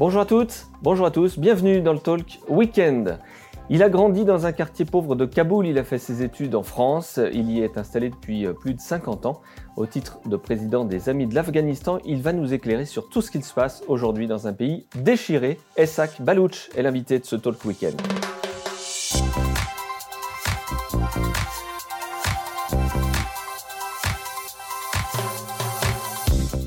[0.00, 3.18] Bonjour à toutes, bonjour à tous, bienvenue dans le Talk Weekend.
[3.68, 6.62] Il a grandi dans un quartier pauvre de Kaboul, il a fait ses études en
[6.62, 9.42] France, il y est installé depuis euh, plus de 50 ans.
[9.76, 13.30] Au titre de président des Amis de l'Afghanistan, il va nous éclairer sur tout ce
[13.30, 15.60] qu'il se passe aujourd'hui dans un pays déchiré.
[15.76, 18.00] Essak Balouch est l'invité de ce Talk Weekend.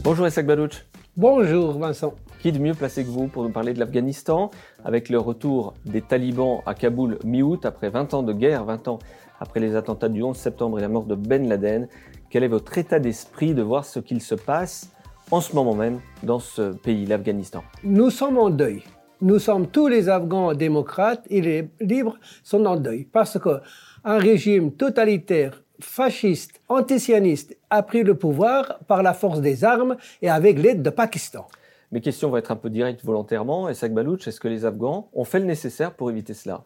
[0.04, 0.86] Bonjour Essak Balouch.
[1.16, 2.16] Bonjour Vincent.
[2.39, 4.50] Qui de mieux placé que vous pour nous parler de l'Afghanistan
[4.84, 8.98] avec le retour des talibans à Kaboul mi-août après 20 ans de guerre, 20 ans
[9.39, 11.88] après les attentats du 11 septembre et la mort de Ben Laden?
[12.31, 14.91] Quel est votre état d'esprit de voir ce qu'il se passe
[15.30, 17.64] en ce moment même dans ce pays, l'Afghanistan?
[17.84, 18.81] Nous sommes en deuil.
[19.22, 23.61] Nous sommes tous les Afghans démocrates et les libres sont en deuil parce que
[24.03, 30.30] un régime totalitaire fasciste, antisioniste a pris le pouvoir par la force des armes et
[30.30, 31.48] avec l'aide de Pakistan.
[31.91, 33.70] Mes questions vont être un peu directes volontairement.
[33.70, 36.64] Et Balouch, est-ce que les Afghans ont fait le nécessaire pour éviter cela?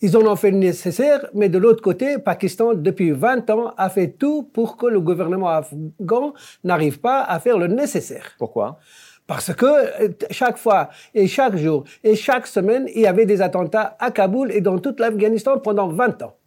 [0.00, 3.90] Ils en ont fait le nécessaire, mais de l'autre côté, Pakistan, depuis 20 ans, a
[3.90, 6.32] fait tout pour que le gouvernement afghan
[6.62, 8.34] n'arrive pas à faire le nécessaire.
[8.38, 8.78] Pourquoi?
[9.26, 13.42] Parce que euh, chaque fois et chaque jour et chaque semaine, il y avait des
[13.42, 16.37] attentats à Kaboul et dans toute l'Afghanistan pendant 20 ans.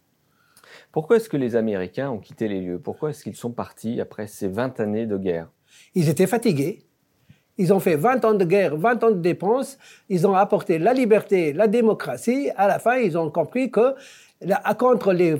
[0.92, 2.78] Pourquoi est-ce que les Américains ont quitté les lieux?
[2.78, 5.48] Pourquoi est-ce qu'ils sont partis après ces 20 années de guerre?
[5.94, 6.84] Ils étaient fatigués.
[7.56, 9.78] Ils ont fait 20 ans de guerre, 20 ans de dépenses.
[10.10, 12.50] Ils ont apporté la liberté, la démocratie.
[12.56, 13.94] À la fin, ils ont compris que
[14.78, 15.36] contre les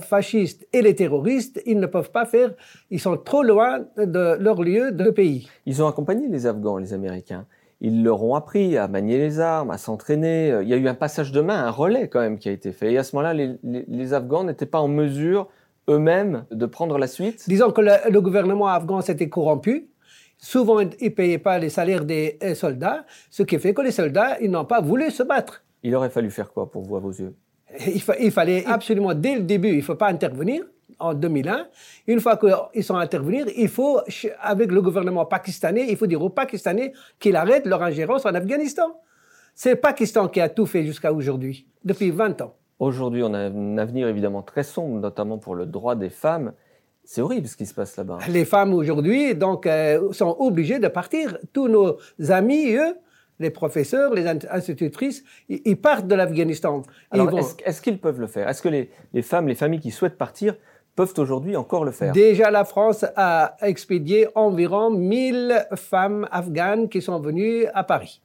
[0.00, 2.52] fascistes et les terroristes, ils ne peuvent pas faire.
[2.90, 5.48] Ils sont trop loin de leur lieu de pays.
[5.66, 7.46] Ils ont accompagné les Afghans, les Américains.
[7.84, 10.56] Ils leur ont appris à manier les armes, à s'entraîner.
[10.62, 12.70] Il y a eu un passage de main, un relais quand même qui a été
[12.70, 12.92] fait.
[12.92, 15.48] Et à ce moment-là, les, les Afghans n'étaient pas en mesure
[15.90, 19.88] eux-mêmes de prendre la suite Disons que le, le gouvernement afghan s'était corrompu.
[20.38, 24.38] Souvent, ils ne payaient pas les salaires des soldats, ce qui fait que les soldats,
[24.40, 25.64] ils n'ont pas voulu se battre.
[25.82, 27.34] Il aurait fallu faire quoi pour vous, à vos yeux?
[27.86, 30.64] Il, il, fallait absolument, dès le début, il ne faut pas intervenir
[31.02, 31.66] en 2001.
[32.06, 34.00] Une fois qu'ils sont intervenir, il faut,
[34.40, 39.00] avec le gouvernement pakistanais, il faut dire aux Pakistanais qu'ils arrêtent leur ingérence en Afghanistan.
[39.54, 42.54] C'est le Pakistan qui a tout fait jusqu'à aujourd'hui, depuis 20 ans.
[42.78, 46.52] Aujourd'hui, on a un avenir évidemment très sombre, notamment pour le droit des femmes.
[47.04, 48.18] C'est horrible ce qui se passe là-bas.
[48.28, 51.36] Les femmes aujourd'hui donc euh, sont obligées de partir.
[51.52, 51.98] Tous nos
[52.30, 52.96] amis, eux,
[53.38, 56.82] les professeurs, les institutrices, ils partent de l'Afghanistan.
[57.10, 58.48] Alors, est-ce, qu'ils peuvent le faire?
[58.48, 60.56] Est-ce que les, les, femmes, les familles qui souhaitent partir
[60.94, 67.00] peuvent aujourd'hui encore le faire Déjà, la France a expédié environ 1000 femmes afghanes qui
[67.00, 68.20] sont venues à Paris.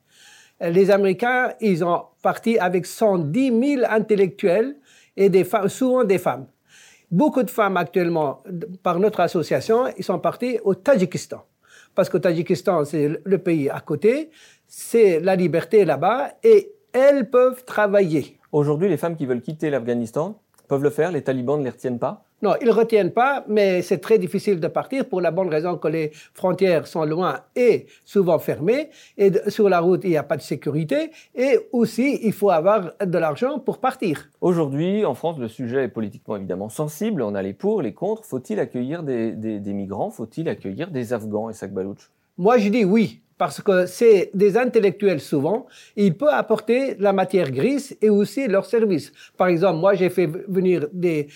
[0.59, 4.75] Les Américains, ils ont parti avec 110 000 intellectuels
[5.15, 6.47] et des femmes, souvent des femmes.
[7.09, 8.43] Beaucoup de femmes actuellement,
[8.83, 11.43] par notre association, ils sont partis au Tadjikistan.
[11.95, 14.29] Parce que le Tadjikistan, c'est le pays à côté,
[14.67, 18.39] c'est la liberté là-bas, et elles peuvent travailler.
[18.51, 21.99] Aujourd'hui, les femmes qui veulent quitter l'Afghanistan peuvent le faire, les talibans ne les retiennent
[21.99, 22.23] pas?
[22.43, 25.75] Non, ils ne retiennent pas, mais c'est très difficile de partir pour la bonne raison
[25.77, 28.91] que les frontières sont loin et souvent fermées.
[29.17, 31.09] Et sur la route, il n'y a pas de sécurité.
[31.33, 34.29] Et aussi, il faut avoir de l'argent pour partir.
[34.39, 37.23] Aujourd'hui, en France, le sujet est politiquement évidemment sensible.
[37.23, 38.23] On a les pour, les contre.
[38.23, 40.11] Faut-il accueillir des, des migrants?
[40.11, 45.21] Faut-il accueillir des Afghans et Sakbalouch Moi, je dis oui parce que c'est des intellectuels
[45.21, 49.11] souvent, ils peuvent apporter la matière grise et aussi leur service.
[49.37, 51.27] Par exemple, moi j'ai fait venir des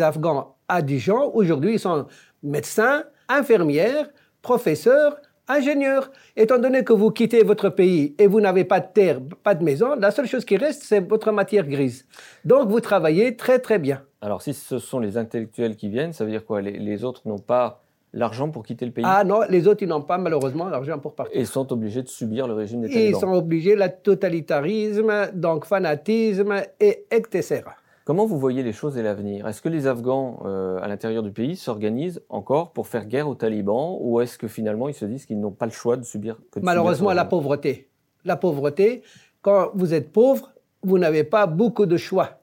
[0.00, 2.06] Afghans à Dijon, aujourd'hui ils sont
[2.42, 4.08] médecins, infirmières,
[4.42, 5.16] professeurs,
[5.48, 6.10] ingénieurs.
[6.36, 9.64] Étant donné que vous quittez votre pays et vous n'avez pas de terre, pas de
[9.64, 12.06] maison, la seule chose qui reste, c'est votre matière grise.
[12.44, 14.02] Donc vous travaillez très très bien.
[14.22, 16.62] Alors si ce sont les intellectuels qui viennent, ça veut dire quoi?
[16.62, 17.82] Les autres n'ont pas
[18.12, 21.14] l'argent pour quitter le pays Ah non, les autres, ils n'ont pas malheureusement l'argent pour
[21.14, 21.38] partir.
[21.38, 23.10] Et sont obligés de subir le régime des talibans.
[23.10, 27.62] Ils sont obligés, le totalitarisme, donc fanatisme, et etc.
[28.04, 29.46] Comment vous voyez les choses et l'avenir?
[29.46, 33.34] Est-ce que les Afghans euh, à l'intérieur du pays s'organisent encore pour faire guerre aux
[33.34, 36.38] talibans ou est-ce que finalement ils se disent qu'ils n'ont pas le choix de subir
[36.50, 37.88] que Malheureusement, la pauvreté.
[38.24, 39.02] La pauvreté,
[39.42, 40.52] quand vous êtes pauvre,
[40.82, 42.39] vous n'avez pas beaucoup de choix.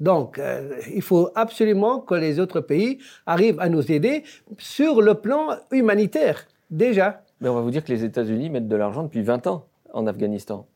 [0.00, 4.24] Donc, euh, il faut absolument que les autres pays arrivent à nous aider
[4.58, 7.22] sur le plan humanitaire, déjà.
[7.40, 10.06] Mais on va vous dire que les États-Unis mettent de l'argent depuis 20 ans en
[10.06, 10.66] Afghanistan.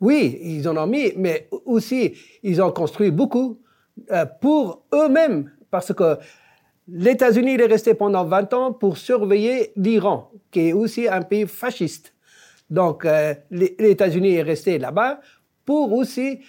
[0.00, 3.58] Oui, ils en ont mis, mais aussi, ils ont construit beaucoup
[4.12, 6.16] euh, pour eux-mêmes, parce que
[6.88, 11.46] les États-Unis est resté pendant 20 ans pour surveiller l'Iran, qui est aussi un pays
[11.46, 12.14] fasciste.
[12.68, 15.20] Donc, euh, les États-Unis est resté là-bas
[15.64, 16.40] pour aussi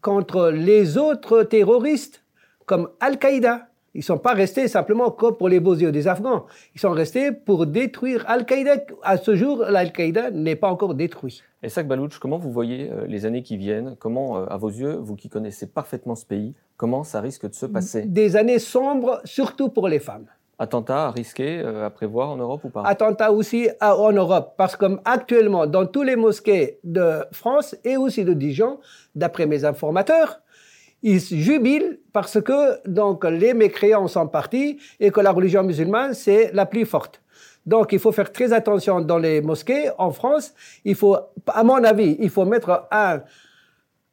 [0.00, 2.22] contre les autres terroristes,
[2.66, 3.68] comme Al-Qaïda.
[3.94, 6.46] Ils ne sont pas restés simplement comme pour les beaux yeux des Afghans.
[6.74, 8.76] Ils sont restés pour détruire Al-Qaïda.
[9.02, 11.42] À ce jour, l'Al-Qaïda n'est pas encore détruit.
[11.62, 13.96] Et Sak Balouch, comment vous voyez euh, les années qui viennent?
[13.98, 17.54] Comment, euh, à vos yeux, vous qui connaissez parfaitement ce pays, comment ça risque de
[17.54, 18.02] se passer?
[18.02, 20.26] Des années sombres, surtout pour les femmes.
[20.58, 22.82] Attentats à risquer, euh, à prévoir en Europe ou pas?
[22.84, 28.32] Attentats aussi en Europe, parce qu'actuellement, dans tous les mosquées de France et aussi de
[28.32, 28.80] Dijon,
[29.14, 30.40] d'après mes informateurs,
[31.02, 36.50] ils jubilent parce que donc les mécréants sont partis et que la religion musulmane c'est
[36.52, 37.22] la plus forte.
[37.66, 40.54] Donc il faut faire très attention dans les mosquées en France.
[40.84, 41.16] Il faut,
[41.46, 43.20] à mon avis, il faut mettre un,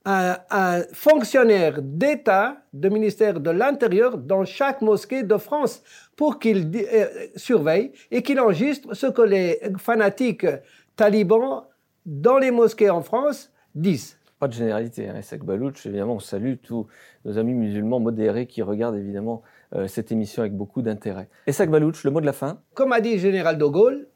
[0.06, 5.81] un, fonctionnaire d'État, de ministère de l'Intérieur, dans chaque mosquée de France
[6.15, 10.47] pour qu'il euh, surveille et qu'il enregistre ce que les fanatiques
[10.95, 11.63] talibans
[12.06, 14.17] dans les mosquées en France disent.
[14.39, 15.07] Pas de généralité.
[15.07, 15.21] Hein.
[15.44, 16.88] Balouch, évidemment, on salue tous
[17.23, 21.29] nos amis musulmans modérés qui regardent évidemment euh, cette émission avec beaucoup d'intérêt.
[21.47, 24.07] Essek Balouch, le mot de la fin Comme a dit le général de Gaulle,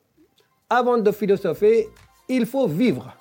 [0.69, 1.87] avant de philosopher,
[2.27, 3.15] il faut vivre.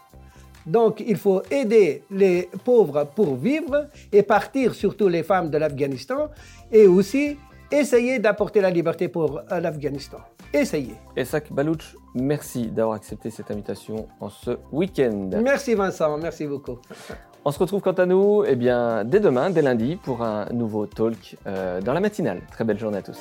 [0.67, 6.29] Donc, il faut aider les pauvres pour vivre et partir, surtout les femmes de l'Afghanistan,
[6.71, 7.39] et aussi
[7.71, 10.19] essayer d'apporter la liberté pour euh, l'Afghanistan.
[10.53, 10.95] Essayez.
[11.17, 15.31] Esak Balouch, merci d'avoir accepté cette invitation en ce week-end.
[15.43, 16.79] Merci Vincent, merci beaucoup.
[17.45, 20.87] On se retrouve quant à nous eh bien, dès demain, dès lundi, pour un nouveau
[20.87, 22.43] talk euh, dans la matinale.
[22.51, 23.19] Très belle journée à tous.